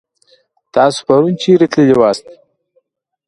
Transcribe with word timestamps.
تاسو 0.73 0.99
پرون 1.07 1.33
چيرې 1.41 1.67
تللي 1.71 1.95
واست؟ 1.99 2.25